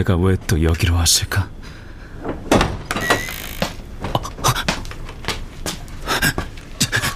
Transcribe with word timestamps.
내가 0.00 0.16
왜 0.16 0.36
또 0.46 0.62
여기로 0.62 0.94
왔을까? 0.94 1.50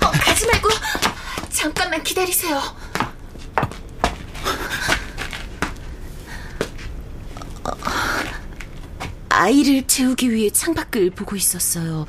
어, 0.02 0.10
가지 0.10 0.46
말고 0.46 0.68
잠깐만 1.50 2.02
기다리세요. 2.02 2.58
어, 7.64 7.70
아이를 9.30 9.86
재우기 9.86 10.30
위해 10.30 10.50
창밖을 10.50 11.10
보고 11.10 11.36
있었어요. 11.36 12.06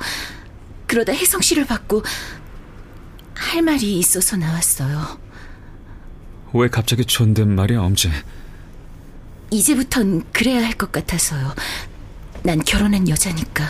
그러다 0.86 1.12
혜성 1.12 1.40
씨를 1.40 1.64
봤고 1.66 2.02
할 3.34 3.62
말이 3.62 3.98
있어서 3.98 4.36
나왔어요. 4.36 5.18
왜 6.52 6.68
갑자기 6.68 7.04
존댓말이야, 7.04 7.80
엄지? 7.80 8.10
이제부턴 9.50 10.24
그래야 10.32 10.64
할 10.64 10.72
것 10.74 10.92
같아서요. 10.92 11.54
난 12.42 12.62
결혼한 12.62 13.08
여자니까. 13.08 13.64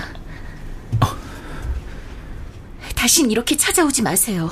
다신 2.94 3.30
이렇게 3.30 3.56
찾아오지 3.56 4.02
마세요. 4.02 4.50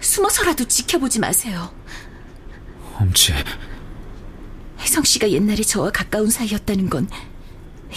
숨어서라도 0.00 0.66
지켜보지 0.68 1.18
마세요. 1.20 1.72
엄지, 2.94 3.32
혜성 4.78 5.04
씨가 5.04 5.30
옛날에 5.30 5.62
저와 5.62 5.90
가까운 5.90 6.30
사이였다는 6.30 6.88
건 6.88 7.08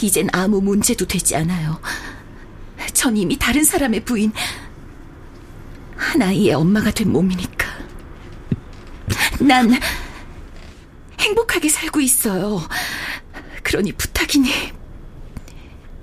이젠 0.01 0.27
아무 0.31 0.61
문제도 0.61 1.05
되지 1.05 1.35
않아요. 1.35 1.79
전 2.93 3.15
이미 3.17 3.37
다른 3.37 3.63
사람의 3.63 4.05
부인, 4.05 4.31
한 5.95 6.21
아이의 6.21 6.53
엄마가 6.53 6.91
된 6.91 7.11
몸이니까. 7.11 7.67
난 9.41 9.69
행복하게 11.30 11.69
살고 11.69 12.02
있어요. 12.02 12.59
그러니 13.63 13.91
부탁이니 13.94 14.49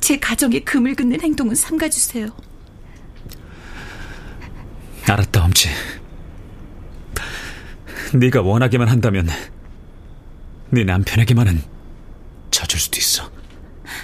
제 0.00 0.18
가정에 0.18 0.60
금을 0.60 0.94
긋는 0.94 1.20
행동은 1.20 1.56
삼가주세요. 1.56 2.28
알았다, 5.08 5.44
엄지. 5.44 5.68
네가 8.14 8.42
원하기만 8.42 8.88
한다면 8.88 9.28
네 10.70 10.84
남편에게만은 10.84 11.62
져줄 12.52 12.78
수도 12.78 12.98
있어. 12.98 13.30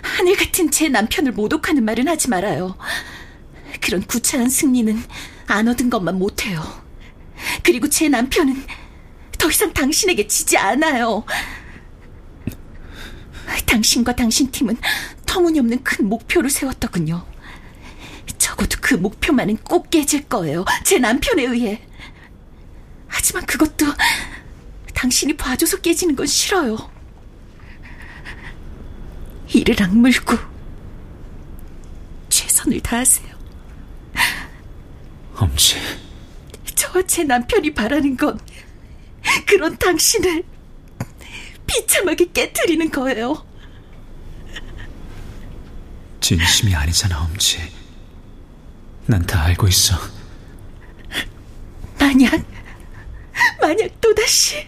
하늘 0.02 0.36
같은 0.36 0.70
제 0.70 0.88
남편을 0.88 1.32
모독하는 1.32 1.84
말은 1.84 2.08
하지 2.08 2.28
말아요. 2.30 2.76
그런 3.80 4.02
구차한 4.02 4.48
승리는 4.48 5.00
안 5.46 5.68
얻은 5.68 5.88
것만 5.88 6.18
못해요. 6.18 6.62
그리고 7.62 7.88
제 7.88 8.08
남편은 8.08 8.64
더 9.42 9.50
이상 9.50 9.72
당신에게 9.72 10.28
지지 10.28 10.56
않아요. 10.56 11.24
당신과 13.66 14.14
당신 14.14 14.52
팀은 14.52 14.76
터무니없는 15.26 15.82
큰 15.82 16.08
목표를 16.08 16.48
세웠더군요. 16.48 17.26
적어도 18.38 18.78
그 18.80 18.94
목표만은 18.94 19.56
꼭 19.56 19.90
깨질 19.90 20.28
거예요. 20.28 20.64
제 20.84 21.00
남편에 21.00 21.42
의해. 21.42 21.82
하지만 23.08 23.44
그것도 23.44 23.86
당신이 24.94 25.36
봐줘서 25.36 25.78
깨지는 25.78 26.14
건 26.14 26.24
싫어요. 26.24 26.78
이를 29.52 29.82
악물고 29.82 30.38
최선을 32.28 32.80
다하세요. 32.80 33.32
엄지, 35.34 35.78
저와 36.76 37.02
제 37.08 37.24
남편이 37.24 37.74
바라는 37.74 38.16
건 38.16 38.38
그런 39.46 39.76
당신을 39.78 40.44
비참하게 41.66 42.32
깨뜨리는 42.32 42.90
거예요. 42.90 43.46
진심이 46.20 46.74
아니잖아, 46.74 47.20
엄지. 47.24 47.58
난 49.06 49.26
다 49.26 49.42
알고 49.42 49.66
있어. 49.68 49.96
만약, 51.98 52.44
만약 53.60 54.00
또다시 54.00 54.64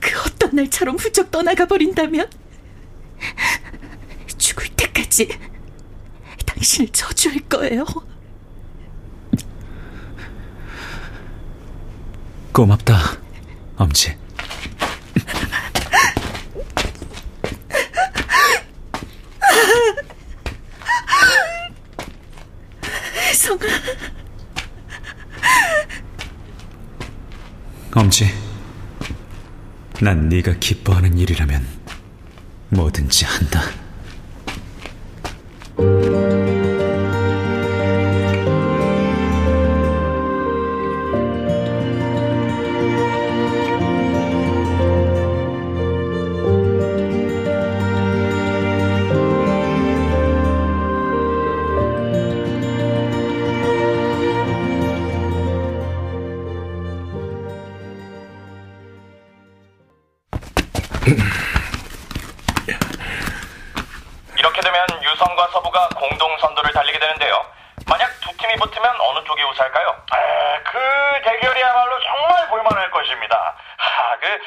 그 0.00 0.20
어떤 0.26 0.54
날처럼 0.56 0.96
훌쩍 0.96 1.30
떠나가 1.30 1.66
버린다면 1.66 2.30
죽을 4.36 4.68
때까지 4.76 5.28
당신을 6.46 6.88
저주할 6.92 7.38
거예요. 7.40 7.84
고맙다, 12.58 12.96
엄지. 13.76 14.16
성아, 23.32 23.64
엄지. 27.94 28.28
난 30.00 30.28
네가 30.28 30.54
기뻐하는 30.54 31.16
일이라면 31.16 31.64
뭐든지 32.70 33.24
한다. 33.24 33.62
것입니다. 73.08 73.56
하, 73.78 74.16
그 74.18 74.38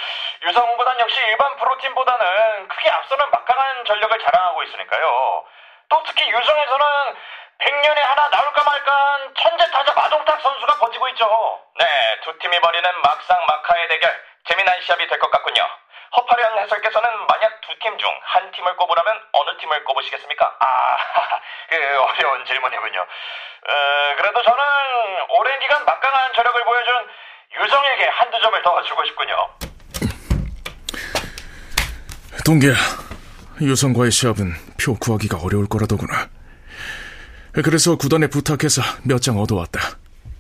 유성구단 0.44 1.00
역시 1.00 1.20
일반 1.22 1.56
프로팀보다는 1.58 2.68
크게 2.68 2.90
앞서는 2.90 3.30
막강한 3.32 3.86
전력을 3.86 4.20
자랑하고 4.20 4.64
있으니까요. 4.64 5.46
또 5.90 6.04
특히 6.06 6.30
유성에서는 6.30 6.86
100년에 7.60 8.00
하나 8.02 8.30
나올까 8.30 8.64
말까 8.64 8.92
한 9.14 9.34
천재 9.36 9.70
타자 9.72 9.94
마동탁 9.94 10.42
선수가 10.42 10.76
버티고 10.80 11.08
있죠. 11.10 11.60
네, 11.78 11.86
두 12.24 12.38
팀이 12.40 12.60
벌이는 12.60 13.02
막상 13.02 13.46
막하의 13.46 13.88
대결 13.88 14.24
재미난 14.48 14.80
시합이 14.82 15.08
될 15.08 15.20
것 15.20 15.30
같군요. 15.32 15.68
허파령 16.18 16.58
해설께서는 16.60 17.28
만약 17.28 17.62
두 17.62 17.72
팀 17.80 17.98
중 17.98 18.20
한 18.24 18.52
팀을 18.52 18.76
꼽으라면 18.78 19.24
어느 19.34 19.58
팀을 19.58 19.84
꼽으시겠습니까? 19.86 20.56
아, 20.60 20.98
그 21.70 22.02
어려운 22.02 22.46
질문이군요. 22.46 23.00
어, 23.02 24.14
그래도 24.18 24.42
저는 24.42 24.64
오랜 25.30 25.60
기간 25.60 25.86
막강한 25.86 26.34
저력을 26.34 26.64
보여준 26.64 27.10
유성에게 27.54 28.04
한두 28.14 28.40
점을 28.42 28.62
더 28.64 28.82
주고 28.84 29.04
싶군요. 29.06 29.36
동기야, 32.46 32.74
유성과의 33.62 34.12
시합은 34.12 34.54
표 34.80 34.96
구하기가 34.96 35.38
어려울 35.38 35.68
거라더구나. 35.68 36.30
그래서 37.64 37.96
구단에 37.98 38.28
부탁해서 38.28 38.82
몇 39.04 39.20
장 39.20 39.38
얻어왔다. 39.38 39.98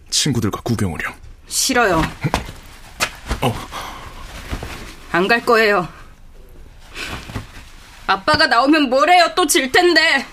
친구들과 0.09 0.61
구경오렴. 0.61 1.13
싫어요. 1.47 2.01
어, 3.41 3.53
안 5.11 5.27
갈 5.27 5.45
거예요. 5.45 5.87
아빠가 8.07 8.47
나오면 8.47 8.89
뭐래요? 8.89 9.33
또 9.35 9.45
질 9.45 9.71
텐데. 9.71 10.25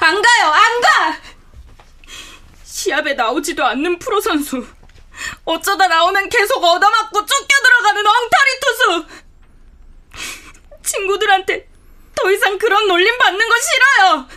안 0.00 0.22
가요, 0.22 0.46
안 0.52 0.80
가! 0.80 1.16
시합에 2.64 3.14
나오지도 3.14 3.64
않는 3.64 3.98
프로 3.98 4.20
선수. 4.20 4.64
어쩌다 5.44 5.88
나오면 5.88 6.28
계속 6.28 6.62
얻어맞고 6.62 7.26
쫓겨 7.26 7.62
들어가는 7.62 8.06
엉터리 8.06 8.60
투수. 8.60 9.06
친구들한테 10.82 11.68
더 12.14 12.30
이상 12.30 12.58
그런 12.58 12.86
놀림 12.88 13.16
받는 13.18 13.48
거 13.48 13.54
싫어요. 13.60 14.28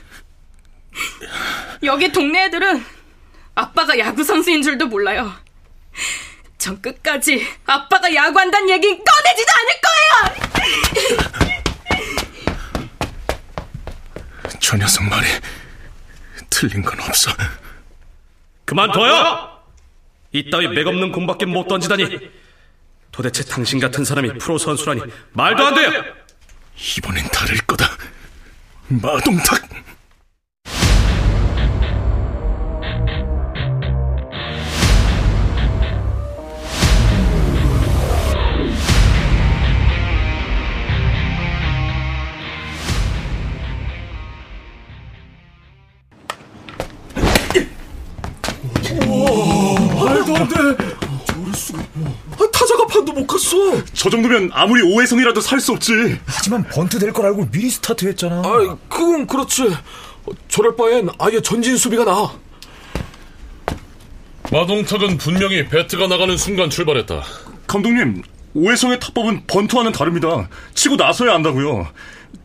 여기 1.84 2.12
동네 2.12 2.46
애들은 2.46 2.86
아빠가 3.56 3.98
야구 4.00 4.24
선수인 4.24 4.62
줄도 4.62 4.88
몰라요. 4.88 5.34
전 6.58 6.82
끝까지 6.82 7.46
아빠가 7.66 8.14
야구한다는 8.14 8.70
얘기 8.70 8.88
꺼내지도 8.88 9.52
않을 9.60 9.82
거예요. 9.82 10.44
저 14.60 14.78
녀석 14.78 15.04
말이 15.04 15.28
틀린 16.50 16.82
건 16.82 17.00
없어. 17.02 17.32
그만둬요! 18.66 19.53
이따위 20.34 20.68
맥없는 20.68 21.12
공밖에 21.12 21.46
못 21.46 21.68
던지다니. 21.68 22.20
도대체 23.12 23.44
당신 23.44 23.80
같은 23.80 24.04
사람이 24.04 24.40
프로 24.40 24.58
선수라니 24.58 25.02
말도 25.34 25.66
안 25.66 25.76
돼요. 25.76 26.04
이번엔 26.98 27.28
다를 27.32 27.58
거다. 27.60 27.86
마동탁. 28.88 29.62
안 50.36 50.48
돼. 50.48 50.56
저럴 51.28 51.54
수가. 51.56 51.80
아, 51.80 52.50
타자가 52.52 52.86
판도 52.88 53.14
못 53.14 53.28
갔어. 53.28 53.58
저 53.94 54.10
정도면 54.10 54.50
아무리 54.54 54.82
오해성이라도 54.82 55.42
살 55.42 55.60
수 55.60 55.72
없지. 55.74 56.20
하지만 56.26 56.64
번트 56.70 57.00
될 57.00 57.12
걸 57.14 57.26
알고 57.28 57.50
미리 57.52 57.70
스타트했잖아. 57.70 58.42
아, 58.46 58.78
그건 58.90 59.28
그렇지. 59.28 59.64
어, 60.26 60.32
저럴 60.48 60.76
바엔 60.76 61.10
아예 61.20 61.42
전진 61.42 61.78
수비가 61.78 62.06
나. 62.06 62.32
마동탁은 64.52 65.18
분명히 65.18 65.68
배트가 65.68 66.08
나가는 66.08 66.36
순간 66.38 66.70
출발했다. 66.70 67.24
감독님, 67.68 68.22
오해성의 68.54 69.00
탑법은 69.00 69.44
번투와는 69.48 69.92
다릅니다. 69.94 70.48
치고 70.76 70.96
나서야 70.96 71.34
한다고요. 71.34 71.88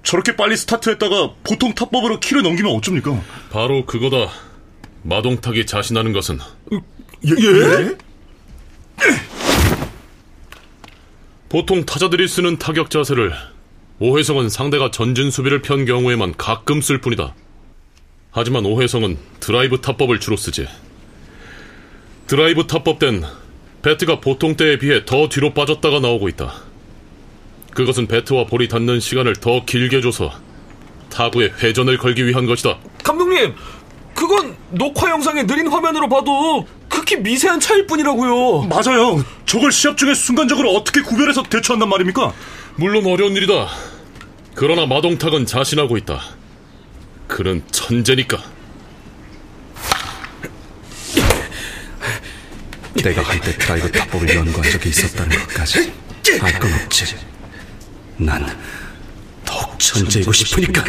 저렇게 0.04 0.36
빨리 0.36 0.56
스타트했다가 0.56 1.32
보통 1.44 1.74
탑법으로 1.74 2.20
키를 2.20 2.42
넘기면 2.42 2.72
어쩝니까? 2.76 3.20
바로 3.50 3.84
그거다. 3.84 4.30
마동탁이 5.02 5.66
자신하는 5.66 6.12
것은 6.12 6.38
예? 7.26 7.30
예? 7.30 7.98
보통 11.48 11.84
타자들이 11.84 12.28
쓰는 12.28 12.58
타격 12.58 12.90
자세를 12.90 13.32
오해성은 14.00 14.48
상대가 14.48 14.90
전진 14.90 15.30
수비를 15.30 15.62
편 15.62 15.84
경우에만 15.84 16.34
가끔 16.36 16.80
쓸 16.80 17.00
뿐이다. 17.00 17.34
하지만 18.30 18.64
오해성은 18.66 19.18
드라이브 19.40 19.80
타법을 19.80 20.20
주로 20.20 20.36
쓰지. 20.36 20.68
드라이브 22.26 22.66
타법 22.66 22.98
땐 22.98 23.24
배트가 23.82 24.20
보통 24.20 24.56
때에 24.56 24.78
비해 24.78 25.04
더 25.04 25.28
뒤로 25.28 25.54
빠졌다가 25.54 26.00
나오고 26.00 26.28
있다. 26.28 26.52
그것은 27.72 28.06
배트와 28.06 28.46
볼이 28.46 28.68
닿는 28.68 29.00
시간을 29.00 29.36
더 29.36 29.64
길게 29.64 30.00
줘서 30.00 30.32
타구에 31.10 31.52
회전을 31.62 31.96
걸기 31.96 32.26
위한 32.26 32.46
것이다. 32.46 32.78
감독님, 33.02 33.54
그건 34.14 34.56
녹화 34.70 35.10
영상의 35.10 35.46
느린 35.46 35.68
화면으로 35.68 36.08
봐도 36.08 36.66
극히 37.08 37.16
미세한 37.22 37.58
차일 37.58 37.86
뿐이라고요. 37.86 38.64
맞아요. 38.68 39.24
저걸 39.46 39.72
시합 39.72 39.96
중에 39.96 40.12
순간적으로 40.14 40.74
어떻게 40.74 41.00
구별해서 41.00 41.42
대처한단 41.42 41.88
말입니까? 41.88 42.34
물론 42.76 43.06
어려운 43.06 43.34
일이다. 43.34 43.66
그러나 44.54 44.84
마동탁은 44.84 45.46
자신하고 45.46 45.96
있다. 45.96 46.20
그는 47.26 47.62
천재니까. 47.70 48.42
내가 53.02 53.22
한때 53.22 53.56
드라이브 53.56 53.90
탑법을 53.90 54.34
연구한 54.34 54.70
적이 54.70 54.88
있었다는 54.90 55.38
것까지 55.38 55.90
알 56.42 56.58
건 56.58 56.74
없지. 56.74 57.16
난 58.18 58.44
더욱 59.46 59.78
천재이고 59.78 60.30
싶으니까. 60.30 60.84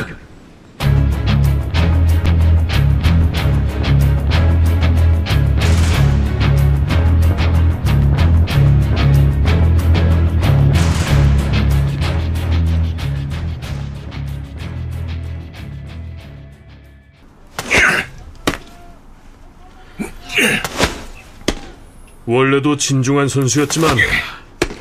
원래도 22.30 22.78
진중한 22.78 23.28
선수였지만 23.28 23.98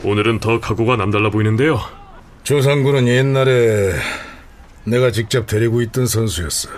오늘은 0.05 0.39
더 0.39 0.61
각오가 0.61 0.97
남달라 0.97 1.31
보이는데요. 1.31 1.81
조상구는 2.43 3.09
옛날에 3.09 3.95
내가 4.85 5.11
직접 5.11 5.47
데리고 5.47 5.81
있던 5.81 6.07
선수였어. 6.07 6.69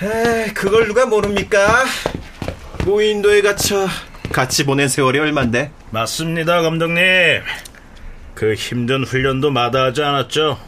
에, 0.00 0.46
그걸 0.54 0.88
누가 0.88 1.04
모릅니까? 1.04 1.84
무인도에 2.86 3.42
갇혀 3.42 3.86
같이 4.32 4.64
보낸 4.64 4.88
세월이 4.88 5.18
얼만데? 5.18 5.70
맞습니다, 5.90 6.62
감독님. 6.62 7.02
그 8.34 8.54
힘든 8.54 9.04
훈련도 9.04 9.50
마다하지 9.50 10.02
않았죠? 10.02 10.58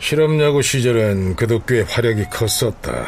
실업야구 0.00 0.62
시절엔 0.62 1.36
그도 1.36 1.62
꽤 1.64 1.82
활약이 1.82 2.24
컸었다. 2.24 3.06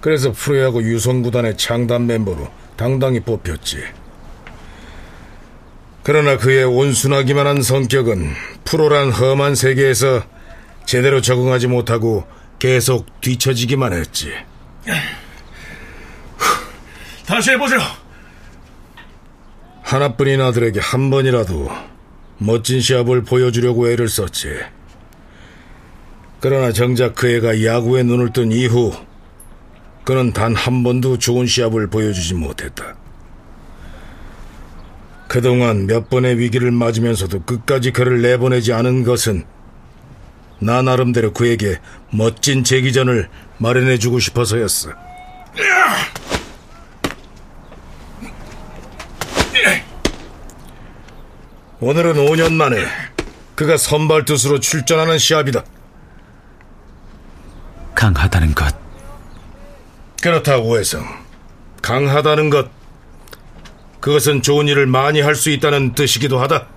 그래서 0.00 0.30
프로야구 0.30 0.84
유성구단의 0.84 1.56
창단 1.56 2.06
멤버로 2.06 2.61
당당히 2.76 3.20
뽑혔지. 3.20 3.78
그러나 6.02 6.36
그의 6.36 6.64
온순하기만 6.64 7.46
한 7.46 7.62
성격은 7.62 8.32
프로란 8.64 9.12
험한 9.12 9.54
세계에서 9.54 10.24
제대로 10.84 11.20
적응하지 11.20 11.68
못하고 11.68 12.26
계속 12.58 13.20
뒤처지기만 13.20 13.92
했지. 13.92 14.32
다시 17.26 17.52
해보죠. 17.52 17.76
하나뿐인 19.82 20.40
아들에게 20.40 20.80
한 20.80 21.10
번이라도 21.10 21.70
멋진 22.38 22.80
시합을 22.80 23.22
보여주려고 23.22 23.88
애를 23.88 24.08
썼지. 24.08 24.56
그러나 26.40 26.72
정작 26.72 27.14
그 27.14 27.28
애가 27.28 27.64
야구에 27.64 28.02
눈을 28.02 28.32
뜬 28.32 28.50
이후 28.50 28.92
그는 30.04 30.32
단 30.32 30.54
한 30.54 30.82
번도 30.82 31.18
좋은 31.18 31.46
시합을 31.46 31.88
보여주지 31.88 32.34
못했다. 32.34 32.96
그동안 35.28 35.86
몇 35.86 36.10
번의 36.10 36.38
위기를 36.38 36.70
맞으면서도 36.70 37.44
끝까지 37.44 37.92
그를 37.92 38.20
내보내지 38.20 38.72
않은 38.72 39.04
것은 39.04 39.44
나 40.60 40.82
나름대로 40.82 41.32
그에게 41.32 41.80
멋진 42.10 42.64
재기전을 42.64 43.28
마련해주고 43.58 44.18
싶어서였어. 44.18 44.90
오늘은 51.80 52.14
5년 52.14 52.52
만에 52.52 52.76
그가 53.54 53.76
선발 53.76 54.24
투수로 54.24 54.60
출전하는 54.60 55.18
시합이다. 55.18 55.64
강하다는 57.94 58.54
것. 58.54 58.74
그렇다, 60.22 60.56
오해성. 60.58 61.04
강하다는 61.82 62.48
것. 62.48 62.70
그것은 64.00 64.40
좋은 64.42 64.68
일을 64.68 64.86
많이 64.86 65.20
할 65.20 65.34
수 65.34 65.50
있다는 65.50 65.94
뜻이기도 65.94 66.38
하다. 66.38 66.68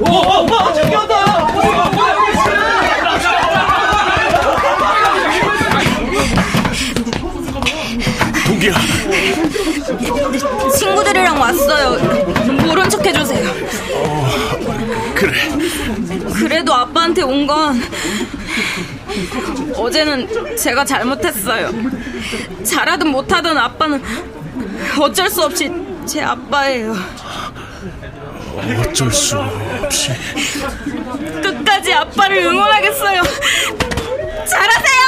오, 0.00 0.72
죽였다! 0.72 1.14
친구들이랑 10.78 11.40
왔어요. 11.40 11.98
모른 12.66 12.88
척 12.90 13.04
해주세요. 13.04 13.50
어, 13.94 14.28
그래. 15.14 15.48
그래도 16.34 16.74
아빠한테 16.74 17.22
온 17.22 17.44
건 17.46 17.80
어제는 19.76 20.56
제가 20.56 20.84
잘못했어요. 20.84 21.70
잘하든 22.64 23.08
못하든 23.08 23.56
아빠는 23.56 24.02
어쩔 24.98 25.28
수 25.28 25.42
없이 25.44 25.70
제 26.06 26.22
아빠예요. 26.22 26.94
어쩔 28.72 29.10
수 29.10 29.38
없이. 29.38 30.12
끝까지 31.42 31.92
아빠를 31.92 32.38
응원하겠어요. 32.38 33.22
잘하세요! 34.46 35.04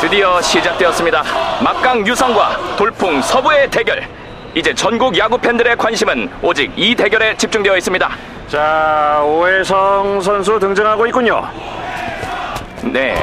드디어 0.00 0.40
시작되었습니다. 0.42 1.22
막강 1.62 2.06
유성과 2.06 2.76
돌풍 2.76 3.22
서부의 3.22 3.70
대결. 3.70 4.06
이제 4.54 4.72
전국 4.74 5.16
야구 5.18 5.38
팬들의 5.38 5.76
관심은 5.76 6.30
오직 6.42 6.72
이 6.76 6.94
대결에 6.94 7.36
집중되어 7.36 7.76
있습니다. 7.76 8.10
자, 8.48 9.22
오해성 9.24 10.20
선수 10.20 10.58
등장하고 10.58 11.06
있군요. 11.08 11.48
네, 12.92 13.14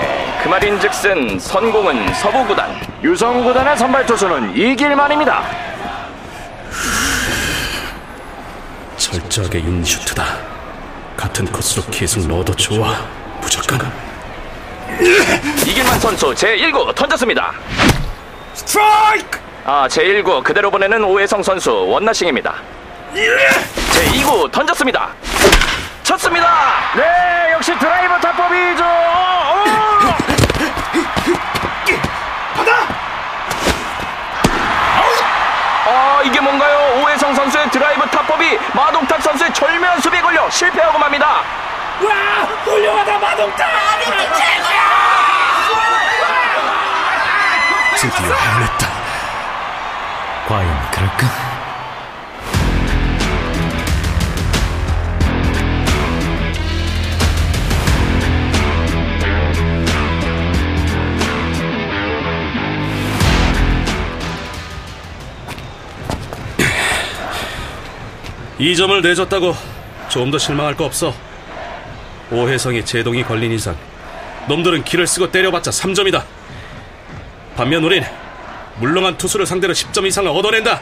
그 0.44 0.50
말인즉슨 0.50 1.40
선공은 1.40 2.14
서부 2.16 2.46
구단, 2.46 2.76
유성 3.04 3.44
구단의 3.44 3.78
선발 3.78 4.06
투수는 4.06 4.56
이길만입니다. 4.56 5.44
철저하게 8.98 9.60
윤슈트다. 9.60 10.26
같은 11.16 11.46
코스로 11.46 11.84
계속 11.90 12.28
넣어도 12.28 12.54
좋아. 12.56 12.96
무조건. 13.42 13.80
이길만 15.66 16.00
선수 16.00 16.34
제1구 16.34 16.94
던졌습니다. 16.94 17.54
스트라이크! 18.54 19.40
아, 19.66 19.88
제1구 19.88 20.44
그대로 20.44 20.70
보내는 20.70 21.04
오해성 21.04 21.42
선수 21.42 21.72
원나싱입니다. 21.88 22.56
제2구 23.14 24.52
던졌습니다. 24.52 25.10
쳤습니다. 26.04 26.48
네, 26.96 27.54
역시 27.54 27.72
드라이버 27.80 28.20
타법이죠. 28.20 28.84
이게 36.24 36.40
뭔가요? 36.40 37.02
오해성 37.04 37.34
선수의 37.36 37.70
드라이브 37.70 38.08
탑법이 38.10 38.58
마동탁 38.74 39.22
선수의 39.22 39.54
절묘한 39.54 40.00
수비에 40.00 40.22
걸려 40.22 40.50
실패하고 40.50 40.98
맙니다. 40.98 41.42
와, 42.02 42.12
훌륭하다 42.66 43.20
마동탁! 43.20 43.68
드디어 47.96 48.36
해냈 48.36 48.83
2점을 68.64 69.02
내줬다고 69.02 69.56
좀 70.10 70.32
더 70.32 70.38
실망할 70.38 70.76
거 70.76 70.86
없어. 70.86 71.14
오해성이 72.32 72.84
제동이 72.86 73.24
걸린 73.24 73.52
이상 73.52 73.76
놈들은 74.48 74.84
길을 74.84 75.06
쓰고 75.06 75.32
때려봤자 75.32 75.72
3점이다. 75.72 76.24
반면 77.58 77.84
우린 77.84 78.04
물렁한 78.80 79.18
투수를 79.18 79.46
상대로 79.46 79.74
10점 79.74 80.06
이상을 80.08 80.30
얻어낸다. 80.30 80.82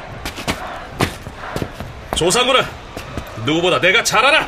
조상우는 2.16 2.62
누구보다 3.46 3.80
내가 3.82 4.04
잘 4.04 4.24
알아. 4.24 4.48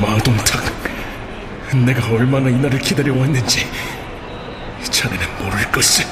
마동탁 0.00 0.63
내가 1.74 2.14
얼마나 2.14 2.48
이날을 2.48 2.78
기다려왔는지 2.78 3.66
자네는 4.90 5.26
모를 5.42 5.70
것을. 5.72 6.04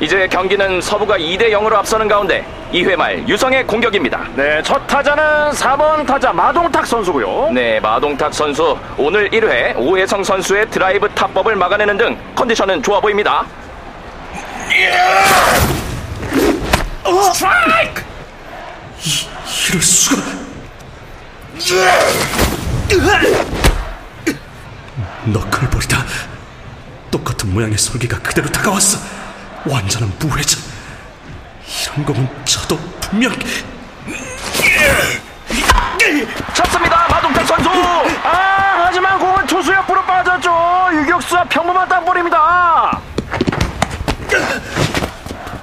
이제 0.00 0.28
경기는 0.28 0.80
서부가 0.80 1.18
2대 1.18 1.50
0으로 1.50 1.74
앞서는 1.74 2.06
가운데 2.06 2.44
2회 2.72 2.94
말 2.94 3.28
유성의 3.28 3.66
공격입니다. 3.66 4.28
네, 4.36 4.62
첫 4.62 4.86
타자는 4.86 5.50
4번 5.50 6.06
타자 6.06 6.32
마동탁 6.32 6.86
선수고요. 6.86 7.50
네, 7.52 7.80
마동탁 7.80 8.32
선수 8.32 8.78
오늘 8.96 9.28
1회 9.30 9.76
오해성 9.76 10.22
선수의 10.22 10.70
드라이브 10.70 11.08
타법을 11.08 11.56
막아내는 11.56 11.96
등 11.96 12.16
컨디션은 12.36 12.82
좋아 12.82 13.00
보입니다. 13.00 13.44
스트라이크! 17.32 18.02
이럴 19.68 19.82
수가. 19.82 20.22
너클볼이다. 25.32 26.04
똑같은 27.10 27.52
모양의 27.52 27.78
설계가 27.78 28.18
그대로 28.20 28.48
다가왔어. 28.50 28.98
완전한 29.66 30.12
무회전. 30.18 30.60
이런 31.84 32.04
거면 32.06 32.44
저도 32.44 32.76
분명 33.00 33.32
쳤습니다, 36.54 37.06
마동탁 37.08 37.46
선수. 37.46 37.68
아, 38.24 38.84
하지만 38.86 39.18
공은 39.18 39.46
투수 39.46 39.72
옆으로 39.72 40.02
빠졌죠. 40.04 40.50
유격수와 40.94 41.44
평범한 41.44 41.88
땅볼입니다. 41.88 43.00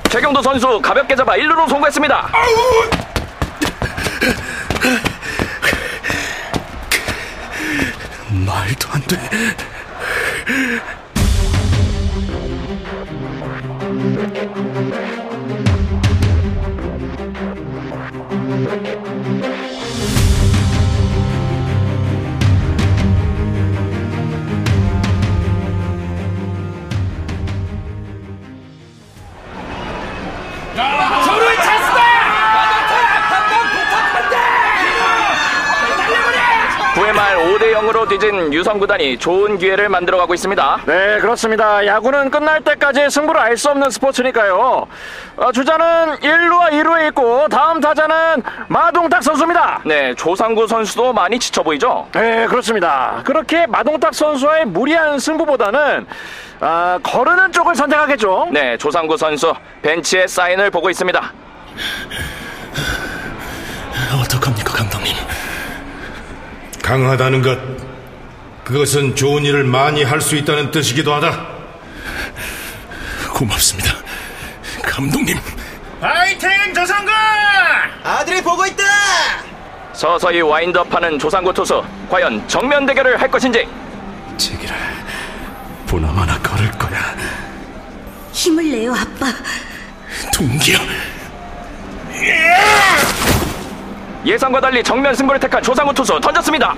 최경도 0.10 0.41
선수 0.41 0.79
가볍게 0.81 1.15
잡아 1.15 1.34
1루로 1.36 1.67
송구했습니다. 1.69 2.29
말도 2.31 3.05
안 9.08 9.16
5대 38.15 38.19
0으로 38.19 38.19
뒤진 38.19 38.53
유성 38.53 38.79
구단이 38.79 39.17
좋은 39.17 39.57
기회를 39.57 39.89
만들어가고 39.89 40.34
있습니다. 40.34 40.81
네, 40.86 41.19
그렇습니다. 41.19 41.86
야구는 41.86 42.29
끝날 42.31 42.62
때까지 42.62 43.10
승부를 43.10 43.39
알 43.41 43.55
수 43.55 43.69
없는 43.69 43.89
스포츠니까요. 43.89 44.86
어, 45.38 45.51
주자는 45.53 46.17
1루와 46.17 46.72
2루에 46.72 47.07
있고 47.10 47.48
다음 47.48 47.79
타자는 47.79 48.43
마동탁 48.67 49.24
선수입니다. 49.24 49.81
네, 49.86 50.13
조상구 50.15 50.67
선수도 50.67 51.13
많이 51.13 51.39
지쳐 51.39 51.63
보이죠? 51.63 52.07
네, 52.13 52.45
그렇습니다. 52.48 53.22
그렇게 53.24 53.65
마동탁 53.65 54.13
선수와의 54.13 54.65
무리한 54.65 55.19
승부보다는 55.19 56.05
아, 56.60 57.00
거르는 57.01 57.51
쪽을 57.53 57.75
선택하겠죠. 57.75 58.50
네, 58.51 58.77
조상구 58.77 59.15
선수 59.15 59.53
벤치의 59.81 60.27
사인을 60.27 60.69
보고 60.69 60.89
있습니다. 60.89 61.34
어떡합니까, 64.22 64.74
감독님? 64.74 65.15
강하다는 66.86 67.41
것, 67.41 67.85
그것은 68.65 69.15
좋은 69.15 69.45
일을 69.45 69.63
많이 69.63 70.03
할 70.03 70.19
수 70.22 70.36
있다는 70.36 70.72
뜻이기도 70.72 71.13
하다. 71.13 71.48
고맙습니다. 73.31 73.91
감독님. 74.84 75.38
파이팅 76.01 76.50
조상구! 76.74 77.12
아들이 78.03 78.41
보고 78.41 78.65
있다! 78.65 78.84
서서히 79.93 80.41
와인드업하는 80.41 81.19
조상구 81.19 81.53
투수. 81.53 81.84
과연 82.10 82.45
정면 82.48 82.86
대결을 82.86 83.22
할 83.22 83.29
것인지. 83.29 83.67
제기를 84.38 84.75
보나마나 85.88 86.38
걸을 86.39 86.69
거야. 86.72 87.15
힘을 88.34 88.69
내요, 88.72 88.93
아빠. 88.93 89.27
동기야. 90.34 90.79
예상과 94.25 94.60
달리 94.60 94.84
정면 94.84 95.13
승부를 95.13 95.39
택한 95.39 95.62
조상우 95.62 95.93
투수 95.93 96.19
던졌습니다. 96.19 96.75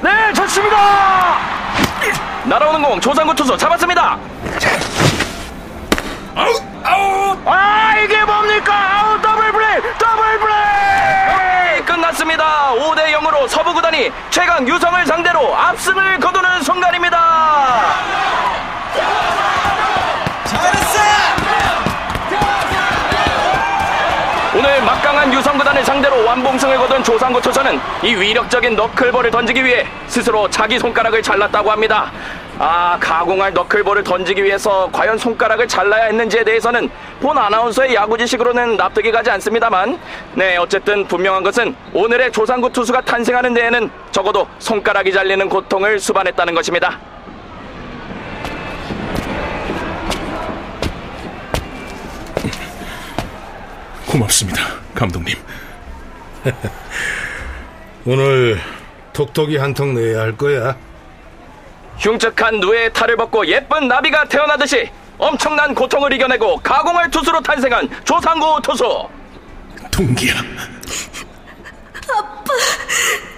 네, 0.00 0.32
좋습니다. 0.34 0.76
날아오는 2.44 2.82
공 2.82 3.00
조상우 3.00 3.34
투수 3.34 3.56
잡았습니다. 3.56 4.18
아웃, 6.34 6.62
아웃. 6.84 7.38
아, 7.46 7.94
이게 7.98 8.22
뭡니까? 8.24 8.74
아웃 8.74 9.22
더블 9.22 9.52
플레이, 9.52 9.80
더블 9.98 10.38
플레이. 10.38 11.82
끝났습니다. 11.84 12.72
5대 12.74 13.12
0으로 13.14 13.48
서부 13.48 13.72
구단이 13.74 14.12
최강 14.30 14.66
유성을 14.68 15.06
상대로 15.06 15.56
압승을 15.56 16.20
거두는 16.20 16.62
순간입니다. 16.62 17.16
오늘 24.54 24.82
막 24.82 25.02
유성구단을 25.56 25.84
상대로 25.84 26.24
완봉승을 26.24 26.76
거둔 26.76 27.02
조상구 27.02 27.40
투수는 27.40 27.78
이 28.02 28.14
위력적인 28.14 28.76
너클볼을 28.76 29.30
던지기 29.30 29.64
위해 29.64 29.86
스스로 30.06 30.48
자기 30.50 30.78
손가락을 30.78 31.22
잘랐다고 31.22 31.70
합니다. 31.70 32.12
아, 32.58 32.98
가공할 33.00 33.52
너클볼을 33.52 34.04
던지기 34.04 34.42
위해서 34.44 34.88
과연 34.92 35.18
손가락을 35.18 35.66
잘라야 35.68 36.04
했는지에 36.04 36.44
대해서는 36.44 36.90
본 37.20 37.36
아나운서의 37.36 37.94
야구 37.94 38.16
지식으로는 38.18 38.76
납득이 38.76 39.10
가지 39.10 39.30
않습니다만, 39.30 39.98
네, 40.34 40.56
어쨌든 40.56 41.06
분명한 41.06 41.42
것은 41.42 41.74
오늘의 41.92 42.32
조상구 42.32 42.72
투수가 42.72 43.02
탄생하는 43.02 43.54
데에는 43.54 43.90
적어도 44.10 44.46
손가락이 44.58 45.12
잘리는 45.12 45.48
고통을 45.48 45.98
수반했다는 45.98 46.54
것입니다. 46.54 46.98
고맙습니다, 54.20 54.62
감독님. 54.94 55.36
오늘 58.06 58.58
톡톡이 59.12 59.58
한 59.58 59.74
통 59.74 59.94
내야 59.94 60.20
할 60.20 60.36
거야. 60.36 60.74
흉측한 61.98 62.60
누에의 62.60 62.92
탈을 62.94 63.16
벗고 63.16 63.46
예쁜 63.46 63.88
나비가 63.88 64.24
태어나듯이 64.24 64.88
엄청난 65.18 65.74
고통을 65.74 66.12
이겨내고 66.14 66.58
가공할 66.62 67.10
투수로 67.10 67.40
탄생한 67.42 67.88
조상구 68.04 68.60
투수. 68.62 69.06
동기야. 69.90 70.34
아빠. 72.08 72.52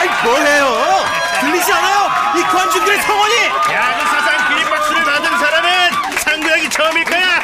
아이 0.00 0.08
뭐해요? 0.24 1.04
들리지 1.40 1.72
않아요? 1.72 2.10
이 2.36 2.42
관중들의 2.42 3.02
성원이! 3.02 3.34
야구 3.72 4.04
사상 4.06 4.48
기립박수를 4.48 5.04
받은 5.04 5.38
사람은 5.38 5.70
상구역이 6.24 6.68
처음일 6.70 7.04
거야. 7.04 7.40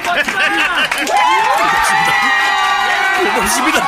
고맙습 3.47 3.86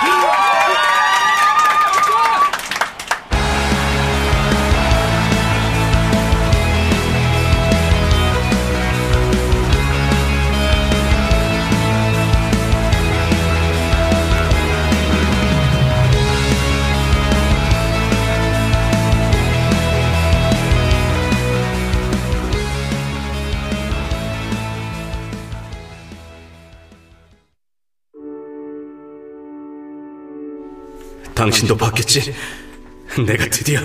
당신도 31.48 31.76
봤겠지? 31.76 32.34
내가 33.26 33.48
드디어 33.48 33.80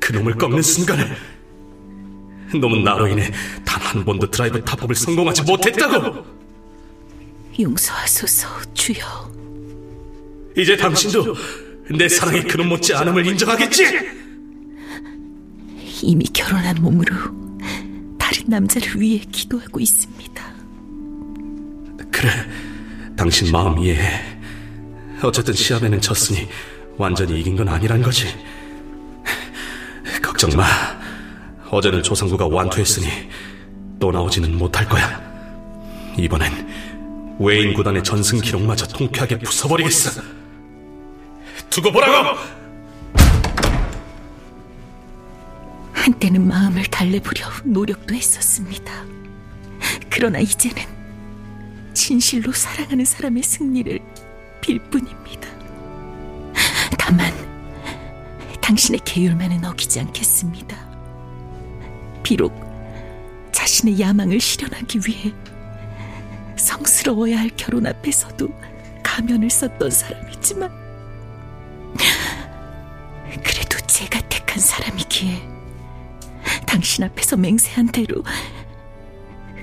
그놈을 0.00 0.34
꺾는 0.34 0.62
순간을 0.62 1.16
놈은 2.60 2.84
나로 2.84 3.08
인해 3.08 3.30
단 3.64 3.78
한 3.88 4.04
번도 4.04 4.30
드라이브 4.30 4.62
탑업을 4.62 4.94
성공하지 4.94 5.42
못했다고 5.44 6.24
용서하소서 7.58 8.46
주여 8.74 9.32
이제 10.56 10.76
당신도 10.76 11.34
내 11.96 12.06
사랑의 12.06 12.42
그놈 12.46 12.68
못지 12.68 12.92
않음을 12.94 13.24
인정하겠지? 13.24 13.84
이미 16.02 16.26
결혼한 16.34 16.76
몸으로 16.82 17.14
다른 18.18 18.44
남자를 18.46 19.00
위해 19.00 19.24
기도하고 19.32 19.80
있습니다 19.80 20.54
그래 22.12 22.30
당신 23.16 23.50
마음 23.50 23.78
이해해 23.78 24.38
어쨌든 25.22 25.54
시합에는 25.54 25.98
졌으니 26.02 26.46
완전히 26.98 27.40
이긴 27.40 27.56
건 27.56 27.68
아니란 27.68 28.02
거지. 28.02 28.26
걱정 30.22 30.50
마. 30.56 30.64
어제는 31.70 32.02
조상구가 32.02 32.48
완투했으니 32.48 33.06
또 34.00 34.10
나오지는 34.10 34.56
못할 34.58 34.86
거야. 34.88 35.22
이번엔 36.18 37.36
웨인 37.38 37.72
구단의 37.72 38.02
전승 38.02 38.40
기록마저 38.40 38.86
통쾌하게 38.88 39.38
부숴버리겠어. 39.38 40.22
두고 41.70 41.92
보라고! 41.92 42.36
한때는 45.92 46.48
마음을 46.48 46.82
달래보려 46.84 47.46
노력도 47.64 48.14
했었습니다. 48.14 49.04
그러나 50.10 50.38
이제는 50.38 50.82
진실로 51.92 52.50
사랑하는 52.50 53.04
사람의 53.04 53.42
승리를 53.42 54.00
빌 54.60 54.78
뿐입니다 54.90 55.47
다만 57.08 57.32
당신의 58.60 59.00
계율만은 59.02 59.64
어기지 59.64 59.98
않겠습니다 59.98 60.76
비록 62.22 62.52
자신의 63.50 63.98
야망을 63.98 64.38
실현하기 64.38 65.00
위해 65.06 65.32
성스러워야 66.58 67.38
할 67.38 67.48
결혼 67.56 67.86
앞에서도 67.86 68.46
가면을 69.02 69.48
썼던 69.48 69.90
사람이지만 69.90 70.70
그래도 73.42 73.78
제가 73.86 74.20
택한 74.28 74.58
사람이기에 74.58 75.48
당신 76.66 77.04
앞에서 77.04 77.38
맹세한 77.38 77.86
대로 77.86 78.22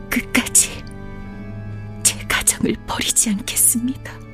끝까지 0.09 0.83
제 2.01 2.17
가정을 2.27 2.75
버리지 2.87 3.29
않겠습니다. 3.29 4.24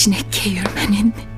당신의 0.00 0.22
계율만은 0.30 1.12
어 1.14 1.29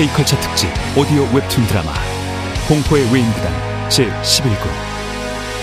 K컬처 0.00 0.40
특집 0.40 0.70
오디오 0.96 1.24
웹툰 1.24 1.66
드라마 1.66 1.92
공포의 2.66 3.12
외인구단 3.12 3.52
제11구 3.90 4.66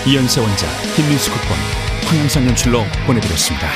이연세 0.06 0.40
원작 0.40 0.68
김민수 0.94 1.32
극본 1.32 1.58
황영상 2.06 2.46
연출로 2.46 2.84
보내드렸습니다. 3.04 3.68